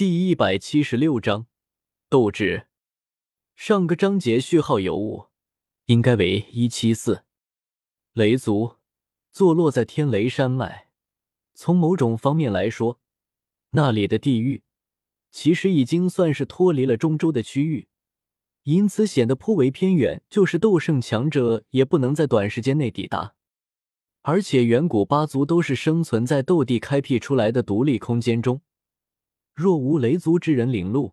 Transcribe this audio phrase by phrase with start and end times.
[0.00, 1.46] 第一百七十六章
[2.08, 2.68] 斗志。
[3.54, 5.26] 上个章节序号有误，
[5.84, 7.24] 应该为一七四。
[8.14, 8.76] 雷族
[9.30, 10.86] 坐落在天雷山脉，
[11.52, 12.98] 从某种方面来说，
[13.72, 14.62] 那里的地域
[15.30, 17.88] 其实已经算是脱离了中州的区域，
[18.62, 23.34] 因此显得颇为偏远，就是斗圣强者也不能在短时间内抵达。
[24.22, 28.62] 而且远古八族都是生存在斗帝开辟出来的独立空间中。
[29.60, 31.12] 若无雷族之人领路，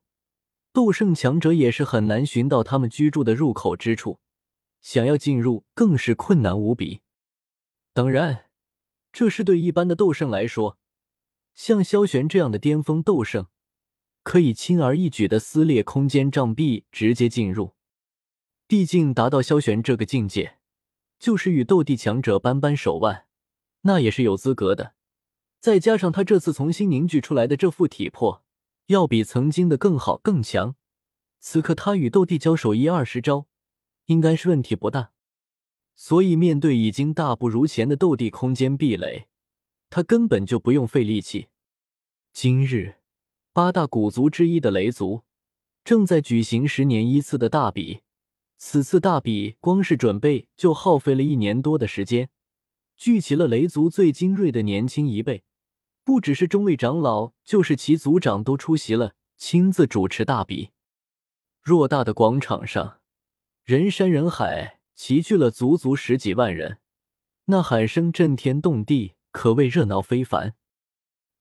[0.72, 4.22] 斗圣强者也是很难寻到他们居住的入口之处。
[4.80, 7.02] 想要进入，更是困难无比。
[7.92, 8.46] 当然，
[9.12, 10.78] 这是对一般的斗圣来说，
[11.54, 13.48] 像萧玄这样的巅峰斗圣，
[14.24, 17.74] 可以轻而易举的撕裂空间障壁，直接进入。
[18.66, 20.60] 毕竟，达到萧玄这个境界，
[21.20, 23.26] 就是与斗帝强者扳扳手腕，
[23.82, 24.94] 那也是有资格的。
[25.60, 28.44] 再加上他这次重新凝聚出来的这副体魄，
[28.88, 30.76] 要比曾经的更好更强。
[31.40, 33.48] 此刻他与斗帝交手一二十招，
[34.06, 35.12] 应该是问题不大。
[35.96, 39.28] 所以面对已经大不如前的斗帝空间壁垒，
[39.90, 41.48] 他根本就不用费力气。
[42.32, 42.98] 今日
[43.52, 45.24] 八大古族之一的雷族
[45.84, 48.02] 正在举行十年一次的大比，
[48.58, 52.30] 此次大比光是准备就耗费了一年多的时间。
[52.98, 55.44] 聚齐了雷族最精锐的年轻一辈，
[56.04, 60.72] 不只是中位长老，就是其族长都出席了，亲自主持大比。
[61.64, 63.00] 偌大的广场上，
[63.64, 66.80] 人山人海，齐聚了足足十几万人，
[67.46, 70.56] 呐喊声震天动地，可谓热闹非凡。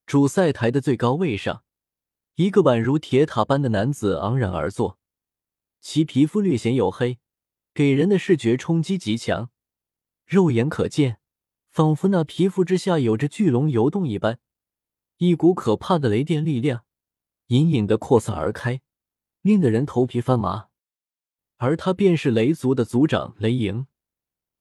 [0.04, 1.64] 主赛台的最高位上，
[2.34, 4.98] 一个宛如铁塔般的男子昂然而坐，
[5.80, 7.18] 其皮肤略显黝黑，
[7.72, 9.50] 给人的视觉冲击极强，
[10.26, 11.18] 肉眼可见。
[11.76, 14.38] 仿佛那皮肤之下有着巨龙游动一般，
[15.18, 16.86] 一股可怕的雷电力量
[17.48, 18.80] 隐隐的扩散而开，
[19.42, 20.68] 令得人头皮发麻。
[21.58, 23.86] 而他便是雷族的族长雷莹，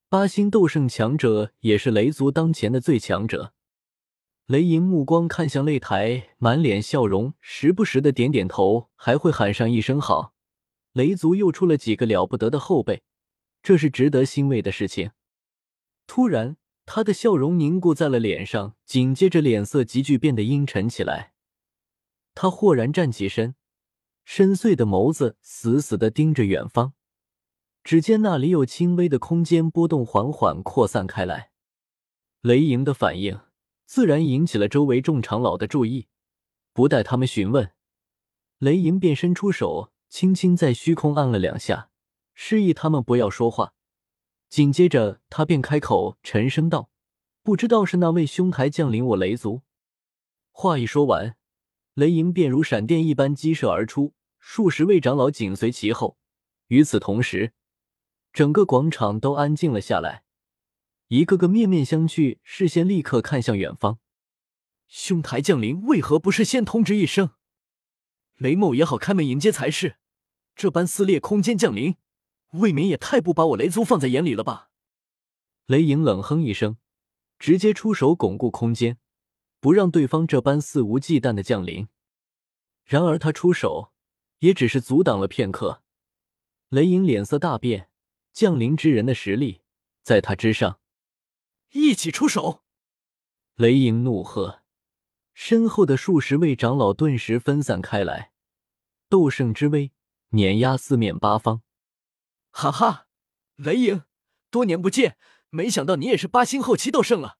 [0.09, 3.53] 八星斗圣强者，也是雷族当前的最强者。
[4.47, 10.33] 雷莹目光看向擂台，满脸笑容，时不时的点点头，还会喊上一声好。
[10.91, 13.03] 雷族又出了几个了不得的后辈，
[13.63, 15.11] 这是值得欣慰的事情。
[16.05, 16.57] 突然。
[16.85, 21.33] 他的笑容凝固在了脸上，紧接着脸色急剧变得阴沉起来。
[22.33, 23.55] 他豁然站起身，
[24.23, 26.93] 深邃的眸子死死的盯着远方。
[27.83, 31.51] 只见那里有轻微的空间波动缓缓扩散开来。
[32.41, 33.41] 雷莹的反应
[33.85, 36.07] 自然引起了周围众长老的注意。
[36.73, 37.71] 不待他们询问，
[38.57, 41.89] 雷莹便伸出手，轻轻在虚空按了两下，
[42.33, 43.74] 示意他们不要说话。
[44.49, 46.89] 紧接着，他便开口沉声道
[47.43, 49.63] ：“不知道是那位兄台降临我雷族。”
[50.51, 51.35] 话一说完，
[51.93, 56.17] 雷莹便如闪电一般激射而出，数十位长老紧随其后。
[56.67, 57.53] 与此同时，
[58.31, 60.23] 整个广场都安静了下来，
[61.09, 63.99] 一个个面面相觑，视线立刻看向远方。
[64.87, 67.31] 兄台降临，为何不是先通知一声？
[68.37, 69.97] 雷某也好开门迎接才是。
[70.55, 71.97] 这般撕裂空间降临。
[72.51, 74.69] 未免也太不把我雷族放在眼里了吧！
[75.65, 76.77] 雷影冷哼一声，
[77.39, 78.97] 直接出手巩固空间，
[79.59, 81.87] 不让对方这般肆无忌惮的降临。
[82.83, 83.91] 然而他出手
[84.39, 85.81] 也只是阻挡了片刻，
[86.69, 87.89] 雷影脸色大变，
[88.31, 89.61] 降临之人的实力
[90.03, 90.79] 在他之上，
[91.71, 92.63] 一起出手！
[93.55, 94.61] 雷影怒喝，
[95.33, 98.31] 身后的数十位长老顿时分散开来，
[99.09, 99.91] 斗圣之威
[100.29, 101.63] 碾压四面八方。
[102.57, 103.07] 哈哈，
[103.57, 104.03] 雷影，
[104.49, 105.17] 多年不见，
[105.49, 107.37] 没想到你也是八星后期斗圣了。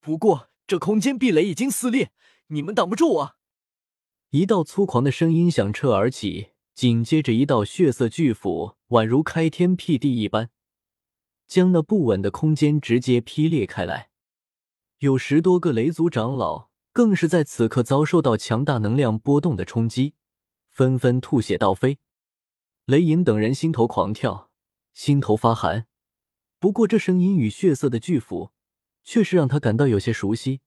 [0.00, 2.12] 不过这空间壁垒已经撕裂，
[2.46, 3.36] 你们挡不住我。
[4.30, 10.50] 一道粗狂的声音响彻而起，紧接着一道血色巨斧宛如开天辟地一般，
[11.48, 14.10] 将那不稳的空间直接劈裂开来。
[14.98, 20.14] 有十多个雷族长老更是在此刻遭受到强大能量波动的冲击，
[20.70, 21.98] 纷纷吐血倒飞。
[22.86, 24.50] 雷影等人心头狂跳，
[24.92, 25.86] 心头发寒。
[26.58, 28.50] 不过这声音与血色的巨斧，
[29.02, 30.60] 却是让他感到有些熟悉，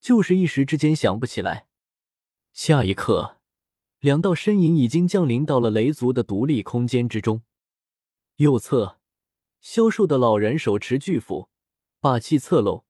[0.00, 1.66] 就是一时之间想不起来。
[2.52, 3.38] 下一刻，
[3.98, 7.42] 两道身影已经降临到了雷族的独立空间之中。
[8.36, 9.00] 右侧，
[9.60, 11.48] 消瘦的老人手持巨斧，
[11.98, 12.84] 霸气侧漏，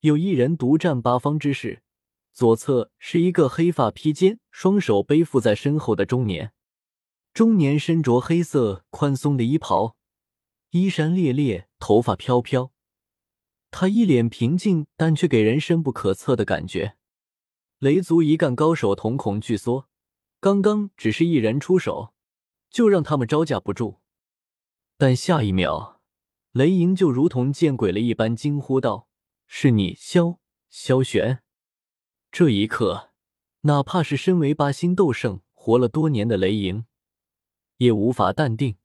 [0.00, 1.80] 有一人独占八方之势；
[2.32, 6.52] 左侧是一个黑发披肩、双手背负在身后的中年。
[7.36, 9.94] 中年身着黑色宽松的衣袍，
[10.70, 12.72] 衣衫猎猎，头发飘飘。
[13.70, 16.96] 他一脸平静，但却给人深不可测的感觉。
[17.78, 19.86] 雷族一干高手瞳孔巨缩，
[20.40, 22.14] 刚刚只是一人出手，
[22.70, 24.00] 就让他们招架不住。
[24.96, 26.00] 但下一秒，
[26.52, 29.08] 雷莹就如同见鬼了一般惊呼道
[29.46, 30.38] ：“是你，萧
[30.70, 31.42] 萧玄！”
[32.32, 33.10] 这一刻，
[33.60, 36.86] 哪怕是身为八星斗圣、活了多年的雷莹，
[37.78, 38.76] 也无法淡定，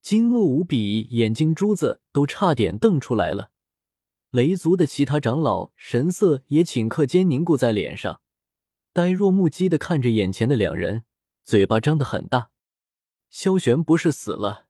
[0.00, 3.50] 惊愕无比，眼睛珠子都差点瞪出来了。
[4.30, 8.20] 雷族的其他长老神色也顷刻间凝固在脸上，
[8.92, 11.04] 呆若木鸡的看着眼前的两人，
[11.44, 12.50] 嘴巴张得很大。
[13.28, 14.66] 萧玄不是死了，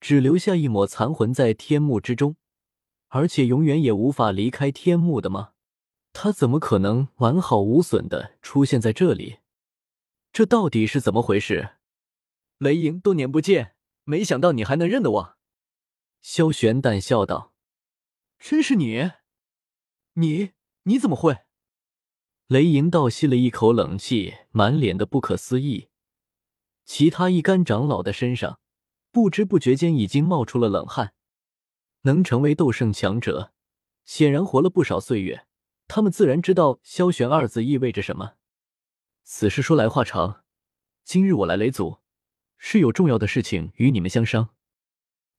[0.00, 2.36] 只留下一抹残魂在天幕之中，
[3.08, 5.50] 而且永远也无法离开天幕的吗？
[6.12, 9.38] 他怎么可能完好无损的出现在这里？
[10.32, 11.70] 这到底是怎么回事？
[12.58, 13.74] 雷莹，多年不见，
[14.04, 15.36] 没想到你还能认得我。
[16.22, 17.52] 萧玄淡笑道。
[18.38, 19.10] 真是你，
[20.14, 20.52] 你
[20.84, 21.40] 你怎么会？
[22.46, 25.88] 雷莹倒吸了一口冷气，满脸的不可思议。
[26.84, 28.60] 其他一干长老的身上，
[29.10, 31.12] 不知不觉间已经冒出了冷汗。
[32.02, 33.52] 能成为斗圣强者，
[34.04, 35.46] 显然活了不少岁月，
[35.88, 38.34] 他们自然知道“萧玄”二字意味着什么。
[39.24, 40.44] 此事说来话长，
[41.04, 41.98] 今日我来雷族，
[42.58, 44.50] 是有重要的事情与你们相商。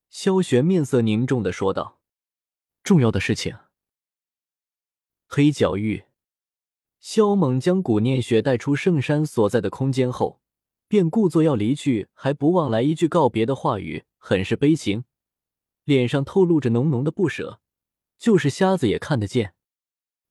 [0.09, 1.99] 萧玄面色凝重的说道。
[2.83, 3.57] 重要的事情。
[5.27, 6.05] 黑角域，
[7.01, 10.39] 萧猛将古念雪带出圣山所在的空间后，
[10.87, 15.03] 便故作要离去，还不忘来一句告别的话语，很是悲情，
[15.83, 17.59] 脸上透露着浓浓的不舍，
[18.17, 19.53] 就是瞎子也看得见。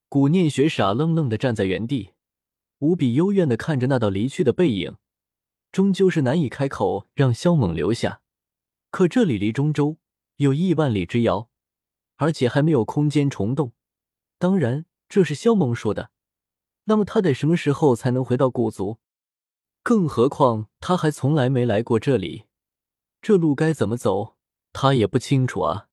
[0.09, 2.13] 古念雪傻愣愣的站在原地，
[2.79, 4.95] 无比幽怨的看着那道离去的背影，
[5.71, 8.21] 终究是难以开口让萧猛留下。
[8.89, 9.97] 可这里离中州
[10.37, 11.49] 有亿万里之遥。
[12.19, 13.73] 而且还没有空间虫洞，
[14.39, 16.09] 当然这是萧猛说的。
[16.85, 18.97] 那么他得什么时候才能回到古族？
[19.83, 22.45] 更何况他还从来没来过这里，
[23.21, 24.35] 这路该怎么走，
[24.73, 25.89] 他也不清楚啊。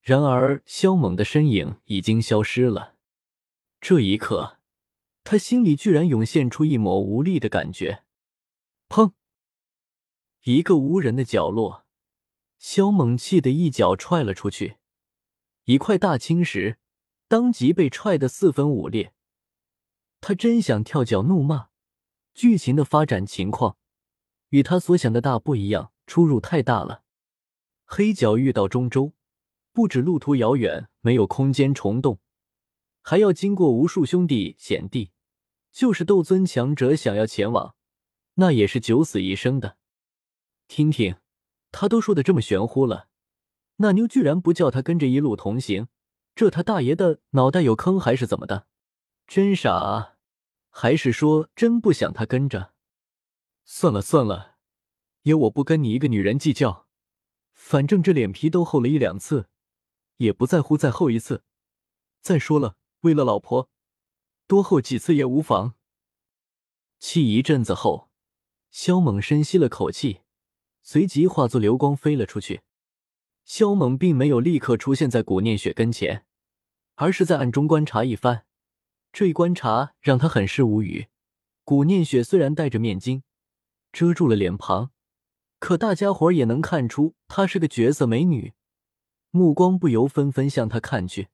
[0.00, 2.94] 然而萧猛的身影已经消失了，
[3.80, 4.58] 这一刻，
[5.24, 8.04] 他心里居然涌现出一抹无力的感觉。
[8.92, 9.14] 砰！
[10.42, 11.86] 一个无人的角落，
[12.58, 14.76] 萧猛气得一脚踹了出去。
[15.64, 16.78] 一块大青石
[17.26, 19.14] 当即被踹得四分五裂，
[20.20, 21.70] 他真想跳脚怒骂。
[22.34, 23.78] 剧情的发展情况
[24.50, 27.02] 与他所想的大不一样，出入太大了。
[27.86, 29.14] 黑角遇到中州，
[29.72, 32.20] 不止路途遥远，没有空间虫洞，
[33.00, 35.12] 还要经过无数兄弟险地。
[35.70, 37.74] 就是斗尊强者想要前往，
[38.34, 39.76] 那也是九死一生的。
[40.68, 41.16] 听听，
[41.70, 43.08] 他都说的这么玄乎了。
[43.76, 45.88] 那妞居然不叫他跟着一路同行，
[46.34, 48.66] 这他大爷的脑袋有坑还是怎么的？
[49.26, 50.16] 真傻啊！
[50.70, 52.72] 还是说真不想他跟着？
[53.64, 54.56] 算了算了，
[55.22, 56.86] 爷我不跟你一个女人计较，
[57.52, 59.48] 反正这脸皮都厚了一两次，
[60.18, 61.44] 也不在乎再厚一次。
[62.20, 63.68] 再说了，为了老婆，
[64.46, 65.74] 多厚几次也无妨。
[66.98, 68.11] 气一阵子后，
[68.72, 70.22] 萧猛深吸了口气，
[70.82, 72.62] 随即化作流光飞了出去。
[73.44, 76.24] 萧猛并没有立刻出现在古念雪跟前，
[76.94, 78.46] 而是在暗中观察一番。
[79.12, 81.08] 这一观察让他很是无语。
[81.64, 83.20] 古念雪虽然戴着面巾，
[83.92, 84.90] 遮住了脸庞，
[85.58, 88.54] 可大家伙也能看出她是个绝色美女，
[89.30, 91.28] 目光不由纷纷向她看去。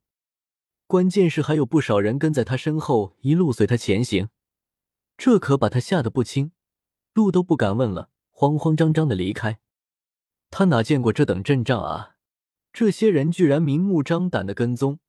[0.88, 4.28] 关键是还有不少人跟在她身后，一路随她前行，
[5.16, 6.50] 这可把他吓得不轻，
[7.18, 9.58] 路都不敢问了，慌慌张张的离开。
[10.50, 12.14] 他哪见过这等阵仗啊！
[12.72, 15.00] 这些人居然明目张胆的跟踪，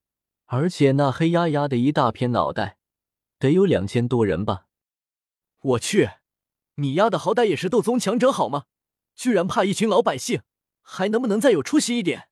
[0.46, 2.80] 而且那黑压压的一大片脑袋，
[3.38, 4.66] 得有两千多人吧！
[5.62, 6.10] 我去，
[6.78, 8.64] 你丫的好歹也是斗宗强者好吗？
[9.14, 10.42] 居然怕一群老百姓，
[10.82, 12.30] 还能不能再有出息一点？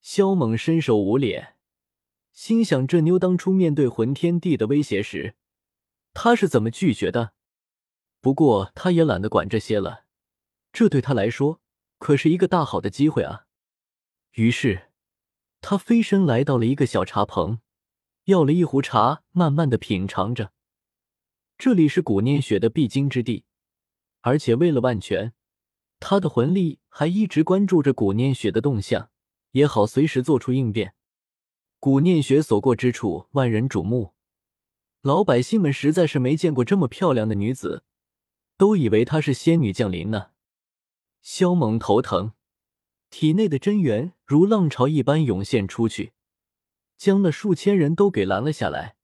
[0.00, 1.56] 萧猛伸手捂脸，
[2.32, 5.34] 心想：这妞当初面对魂天帝的威胁时，
[6.14, 7.34] 他是怎么拒绝的？
[8.20, 10.04] 不过他也懒得管这些了，
[10.72, 11.60] 这对他来说。
[11.98, 13.46] 可是一个大好的机会啊！
[14.34, 14.90] 于是，
[15.60, 17.58] 他飞身来到了一个小茶棚，
[18.24, 20.52] 要了一壶茶，慢慢的品尝着。
[21.56, 23.44] 这里是古念雪的必经之地，
[24.20, 25.32] 而且为了万全，
[25.98, 29.10] 他的魂力还一直关注着古念雪的动向，
[29.50, 30.94] 也好随时做出应变。
[31.80, 34.14] 古念雪所过之处，万人瞩目，
[35.02, 37.82] 老百姓们实在是没见过这么漂亮的女子，
[38.58, 40.32] 都以为她是仙女降临呢。
[41.22, 42.32] 萧猛头疼，
[43.08, 46.12] 体内的真元如浪潮一般涌现出去，
[46.96, 48.96] 将那数千人都给拦了下来，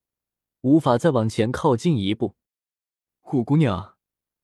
[0.62, 2.37] 无法再往前靠近一步。
[3.20, 3.96] 虎姑娘，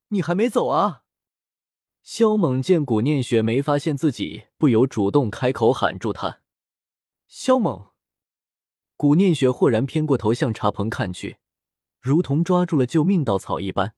[0.08, 1.02] 你还没走啊？
[2.02, 6.40] 萧猛见古念雪没发现自己，不由主动开口喊住她
[7.28, 7.90] ：“萧猛！”
[8.96, 11.38] 古念雪豁然偏过头向茶棚看去，
[12.00, 13.94] 如同抓住了救命稻草一般。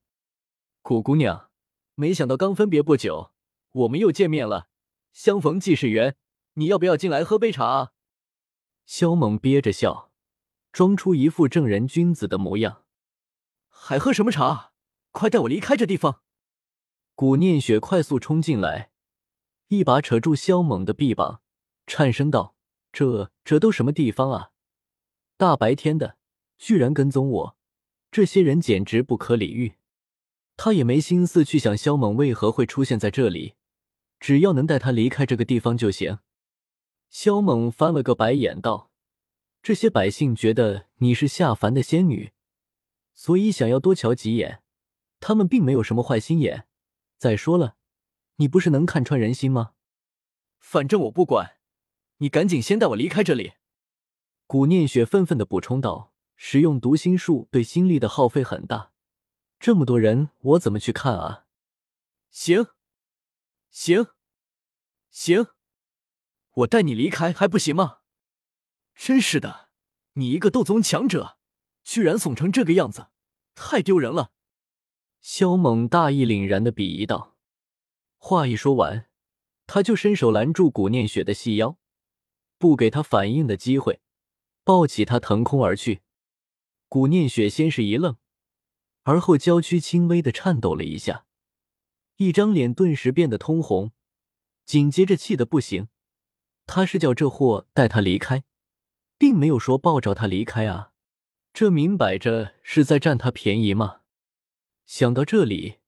[0.82, 1.48] 古姑娘，
[1.94, 3.30] 没想到刚分别不久，
[3.70, 4.68] 我们又见面了，
[5.12, 6.16] 相逢即是缘，
[6.54, 7.92] 你要不要进来喝杯茶啊？
[8.84, 10.10] 萧猛憋着笑，
[10.72, 12.82] 装出一副正人君子的模样。
[13.68, 14.72] 还喝什么茶？
[15.12, 16.22] 快带我离开这地方！
[17.14, 18.90] 古念雪快速冲进来，
[19.68, 21.42] 一把扯住萧猛的臂膀，
[21.86, 22.56] 颤声道
[22.92, 24.50] ：“这这都什么地方啊？
[25.36, 26.16] 大白天的，
[26.58, 27.56] 居然跟踪我！
[28.10, 29.74] 这些人简直不可理喻。”
[30.64, 33.56] 他也没心思去想萧猛为何会出现在这里，
[34.20, 36.20] 只要能带他离开这个地方就行。
[37.10, 38.92] 萧猛翻了个白眼道
[39.60, 42.30] ：“这些百姓觉得你是下凡的仙女，
[43.12, 44.62] 所以想要多瞧几眼。
[45.18, 46.68] 他们并没有什么坏心眼。”
[47.18, 47.74] 再说了，
[48.36, 49.72] 你不是能看穿人心吗？
[50.60, 51.56] 反正我不管，
[52.18, 53.54] 你赶紧先带我离开这里。”
[54.46, 58.91] 古念雪愤愤的补充道，“使用读心术对心力的耗费很大，
[59.62, 61.46] 这么多人，我怎么去看啊
[62.30, 62.66] ？”“行，
[63.70, 64.08] 行，
[65.08, 65.46] 行，
[66.54, 67.98] 我带你离开还不行吗？
[68.96, 69.68] 真是的，
[70.14, 71.38] 你一个斗宗强者，
[71.84, 73.10] 居然怂成这个样子，
[73.54, 74.32] 太丢人了。”
[75.22, 77.36] 萧猛大义凛然的鄙夷道
[78.18, 79.08] ：“话一说完，
[79.68, 81.78] 他就伸手拦住古念雪的细腰，
[82.58, 84.02] 不给他反应的机会，
[84.64, 86.02] 抱起他腾空而去。
[86.88, 88.16] 古念雪先是一愣，
[89.02, 91.26] 而后娇躯轻微的颤抖了一下，
[92.16, 93.92] 一张脸顿时变得通红，
[94.64, 95.88] 紧接着气得不行。
[96.66, 98.44] 他是叫这货带他离开，
[99.18, 100.92] 并没有说抱着他离开啊，
[101.52, 104.02] 这明摆着是在占他便宜吗？”
[104.86, 105.78] 想到这里，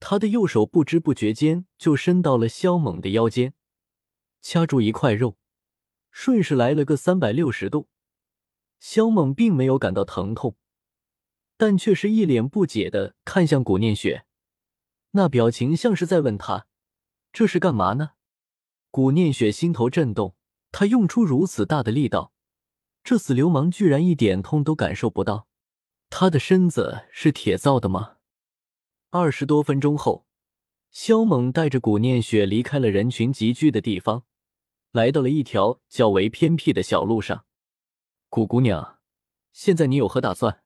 [0.00, 3.54] 他的右手不知不觉间就伸到了萧猛的腰间，
[4.40, 5.36] 掐住一块肉，
[6.10, 7.88] 顺势来了个三百六十度。
[8.80, 10.56] 萧猛并没有感到疼痛，
[11.58, 14.24] 但却是一脸不解的看向古念雪，
[15.10, 16.68] 那表情像是在问他
[17.32, 18.12] ：“这是干嘛呢？”
[18.92, 20.36] 古念雪心头震动，
[20.70, 22.32] 他用出如此大的力道，
[23.02, 25.48] 这死流氓居然一点痛都感受不到。
[26.08, 28.18] 他的身子是铁造的吗？
[29.10, 30.26] 二十多分钟后，
[30.92, 34.24] 肖猛带着古念雪离开了人群集聚的地方，
[34.92, 37.44] 来到了一条较为偏僻的小路上。
[38.28, 39.00] 古姑娘，
[39.52, 40.62] 现在你有何打算？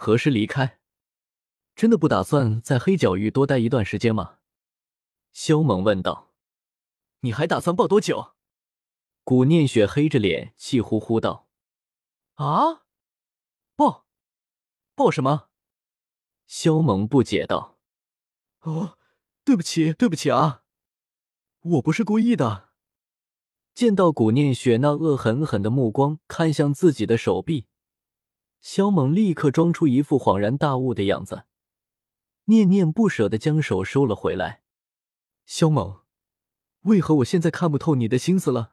[0.00, 0.78] 何时离开？
[1.74, 4.38] 真的不打算在黑角域多待一段时间吗？
[5.32, 6.32] 萧猛问道。
[7.22, 8.36] 你还打算抱多久？
[9.24, 11.48] 古念雪黑着脸，气呼呼道
[12.38, 12.84] ：“啊，
[13.74, 14.06] 抱，
[14.94, 15.48] 抱什么？”
[16.46, 17.80] 萧猛不解道
[18.62, 18.98] ：“哦，
[19.44, 20.62] 对不起，对不起啊，
[21.60, 22.68] 我不是故意的。”
[23.74, 27.66] 见到古念雪那恶狠狠的目光看向自己的手臂，
[28.60, 31.44] 萧猛立刻装出一副恍然大悟的样子，
[32.44, 34.62] 念念不舍的将手收了回来。
[35.46, 36.00] 萧猛，
[36.82, 38.72] 为何我现在看不透你的心思了？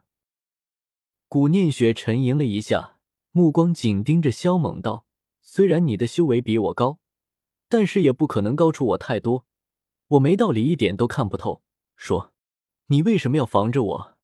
[1.28, 2.98] 古念雪沉吟了一下，
[3.32, 5.06] 目光紧盯着萧猛道
[5.40, 6.98] ：“虽然你的修为比我高。”
[7.68, 9.44] 但是也不可能高出我太多，
[10.06, 11.64] 我没道理一点都看不透。
[11.96, 12.32] 说，
[12.86, 14.16] 你为什么要防着我？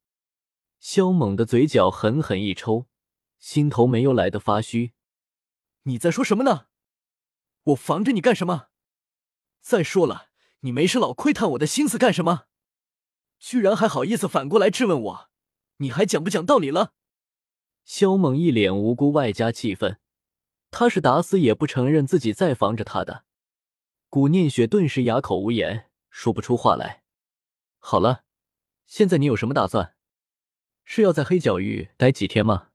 [0.78, 2.87] 萧猛的嘴角狠狠一抽，
[3.40, 4.92] 心头没有来的发虚。
[5.84, 6.66] 你在说什么呢？
[7.64, 8.68] 我防着你干什么？
[9.60, 10.28] 再说了，
[10.60, 12.46] 你没事老窥探我的心思干什么？
[13.38, 15.30] 居然还好意思反过来质问我，
[15.78, 16.94] 你还讲不讲道理了？
[17.84, 19.98] 萧猛一脸无辜外加气愤，
[20.70, 23.24] 他是打死也不承认自己在防着他的。
[24.08, 27.02] 古念雪顿时哑口无言，说不出话来。
[27.80, 28.24] 好了，
[28.86, 29.96] 现在你有什么打算？
[30.84, 32.68] 是要在黑角域待几天吗？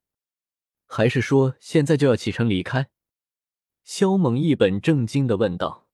[0.85, 2.89] 还是说现在就要启程离开？
[3.87, 5.87] 萧猛一本正经的问道。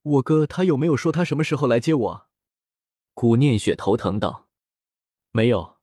[0.00, 2.26] 我哥他有没有说他什么时候来接我？
[3.12, 4.48] 古念雪头疼道。
[5.30, 5.76] 没有，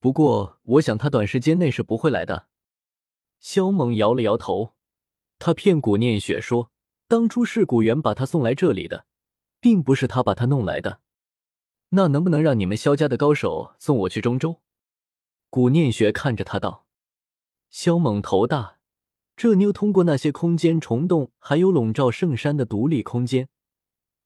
[0.00, 2.48] 不过我想他短时间内是不会来的。
[3.38, 4.74] 萧猛摇了摇头，
[5.38, 6.72] 他骗古念雪说。
[7.06, 9.06] 当初是古元把他送来这里的，
[9.60, 11.00] 并不是他把他弄来的。
[11.90, 14.60] 那能不能让你们萧家的高手送我去中州？
[15.48, 16.86] 古念雪看着他道。
[17.70, 18.78] 萧猛头大，
[19.36, 23.48] 这妞通过那些空间虫洞，还有笼罩圣山的独立空间，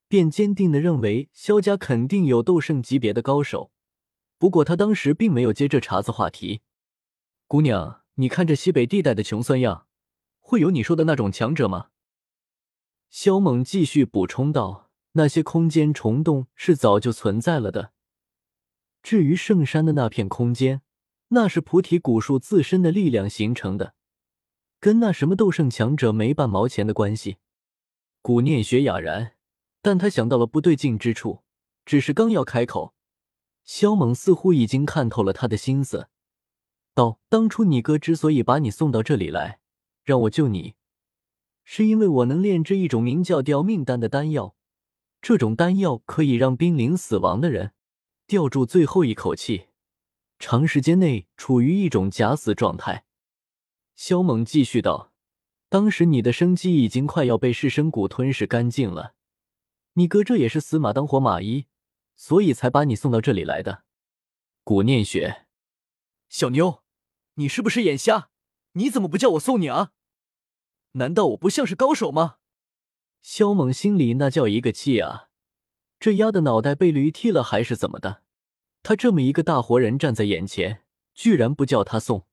[0.08, 3.70] 便坚定的认为萧家肯定有斗圣级别的高手。
[4.38, 6.60] 不过他当时并没有接这茬子话题。
[7.46, 9.86] 姑娘，你看这西北地带的穷酸样，
[10.40, 11.88] 会有你说的那种强者吗？
[13.08, 17.92] 萧猛继续补充道：“那些空间虫洞是早就存在了的。
[19.02, 20.82] 至于圣山的那片空间，
[21.28, 23.94] 那是菩提古树自身的力量形成的，
[24.78, 27.38] 跟那什么斗圣强者没半毛钱的关系。
[28.22, 29.34] 古念雪哑然，
[29.82, 31.42] 但他想到了不对劲之处，
[31.84, 32.94] 只是刚要开口，
[33.64, 36.08] 萧猛似乎已经看透了他的心思，
[36.94, 39.60] 道：“当初你哥之所以把你送到这里来，
[40.02, 40.74] 让我救你，
[41.64, 44.54] 是因为我能炼制一种名叫吊命丹的丹药。”
[45.22, 47.72] 这种丹药可以让濒临死亡的人
[48.26, 49.68] 吊住最后一口气，
[50.38, 53.04] 长时间内处于一种假死状态。
[53.96, 55.12] 萧猛继续道
[55.68, 59.14] ：“当时你的生机已经快要被噬生骨吞噬干净了，
[59.94, 61.66] 你哥这也是死马当活马医，
[62.14, 63.84] 所以才把你送到这里来的。”
[64.62, 65.46] 古念雪，
[66.28, 66.82] 小妞，
[67.34, 68.30] 你是不是眼瞎？
[68.72, 69.92] 你怎么不叫我送你啊？
[70.92, 72.36] 难道我不像是高手吗？
[73.22, 75.30] 萧猛心里那叫一个气啊！
[75.98, 78.22] 这丫的脑袋被驴踢了还是怎么的？
[78.82, 80.84] 他这么一个大活人站在眼前，
[81.14, 82.26] 居然不叫他送。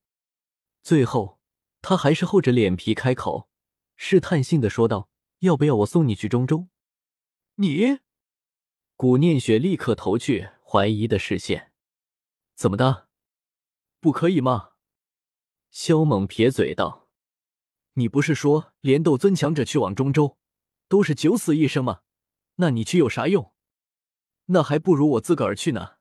[0.82, 1.33] 最后，
[1.84, 3.50] 他还是厚着脸皮开口，
[3.98, 5.10] 试探性的说道
[5.40, 6.70] ：“要不要我送你去中州？”
[7.56, 8.00] 你，
[8.96, 11.74] 古念雪立刻投去怀疑的视线。
[12.56, 13.10] 怎么的？
[14.00, 14.70] 不可以吗？
[15.70, 17.10] 萧猛撇嘴道
[17.96, 20.38] ：“你不是说连斗尊强者去往中州？”
[20.88, 22.02] 都是九死一生吗？
[22.56, 23.54] 那你去有啥用？
[24.46, 25.98] 那还不如我自个儿去呢。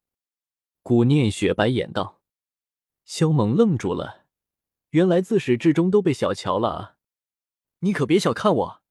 [0.83, 2.21] 古念雪白眼道。
[3.05, 4.22] 萧猛愣住了，
[4.93, 6.97] 原来自始至终都被小瞧了啊！
[7.79, 8.83] 你可别小看我，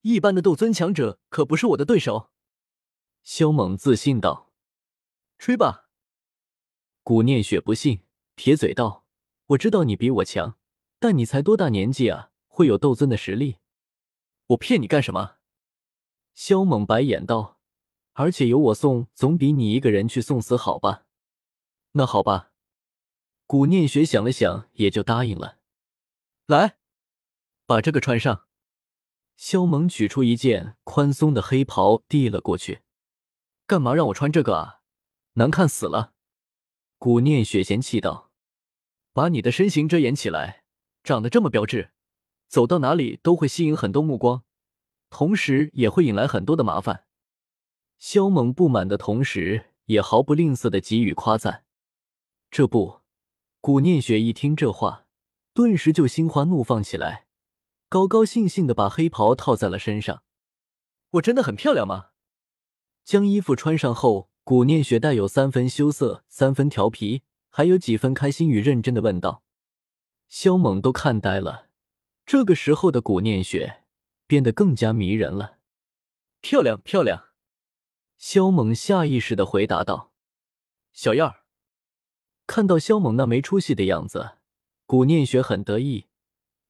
[0.00, 2.30] 一般的斗尊强者可不是我的对手。
[3.22, 4.50] 萧猛自信道。
[5.36, 5.90] 吹吧。
[7.02, 8.00] 古念雪不信，
[8.36, 9.04] 撇嘴道
[9.48, 10.56] ：“我知道你比我强，
[10.98, 12.30] 但你才多大年纪啊？
[12.46, 13.58] 会有斗尊的实力？
[14.46, 15.36] 我骗你干什么？”
[16.32, 17.58] 萧猛白眼道
[18.14, 21.04] ：“而且有我送，总比你一个人去送死好吧？”
[21.92, 22.49] 那好吧。
[23.50, 25.58] 古念雪想了想，也就答应了。
[26.46, 26.76] 来，
[27.66, 28.46] 把这个穿上。
[29.36, 32.82] 萧猛取出一件宽松的黑袍，递了过去。
[33.66, 34.82] 干嘛让我穿这个啊？
[35.32, 36.12] 难看死了！
[36.96, 38.30] 古念雪嫌弃道
[39.12, 40.62] ：“把你的身形遮掩起来，
[41.02, 41.90] 长得这么标致，
[42.46, 44.44] 走到哪里都会吸引很多目光。”
[45.10, 47.04] 同时也会引来很多的麻烦。
[47.98, 51.64] 萧猛不满的同时，也毫不吝啬的给予夸赞。
[52.48, 52.99] 这不，
[53.60, 55.06] 古念雪一听这话，
[55.52, 57.26] 顿时就心花怒放起来，
[57.88, 60.22] 高高兴兴的把黑袍套在了身上。
[61.10, 62.08] 我真的很漂亮吗？
[63.04, 69.42] 将衣服穿上后，古念雪带有三分羞涩，三分调皮，还有几分开心与认真的问道。
[70.28, 71.68] 萧猛都看呆了。
[72.24, 73.78] 这个时候的古念雪。
[74.30, 75.58] 变得更加迷人了，
[76.40, 77.30] 漂亮漂亮！
[78.16, 80.12] 萧猛下意识的回答道
[80.94, 81.39] ：“小燕儿。”
[82.50, 84.32] 看到萧猛那没出息的样子，
[84.84, 86.08] 古念雪很得意，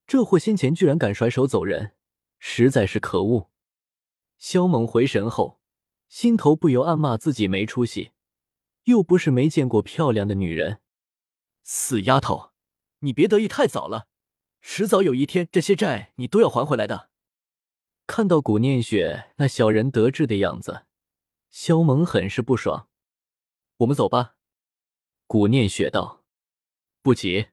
[0.07, 1.93] 这货先前居然敢甩手走人，
[2.39, 3.51] 实在是可恶。
[4.37, 5.59] 萧猛回神后，
[6.07, 8.13] 心头不由暗骂自己没出息，
[8.85, 10.81] 又不是没见过漂亮的女人。
[11.63, 12.51] 死丫头，
[12.99, 14.09] 你别得意太早了，
[14.61, 17.09] 迟早有一天这些债你都要还回来的。
[18.07, 20.83] 看到古念雪那小人得志的样子，
[21.49, 22.89] 萧猛很是不爽。
[23.79, 24.35] 我们走吧。
[25.33, 26.25] 古念雪道
[27.03, 27.47] ：“不急。”